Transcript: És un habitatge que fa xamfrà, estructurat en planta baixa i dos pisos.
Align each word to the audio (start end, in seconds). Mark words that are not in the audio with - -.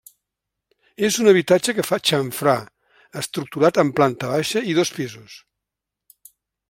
És 1.09 1.17
un 1.23 1.29
habitatge 1.31 1.75
que 1.79 1.85
fa 1.89 1.99
xamfrà, 2.11 2.55
estructurat 3.21 3.79
en 3.85 3.93
planta 4.01 4.31
baixa 4.33 4.65
i 4.73 4.75
dos 4.81 4.93
pisos. 4.97 5.37